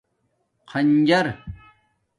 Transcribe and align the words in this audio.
خنجر 0.71 1.27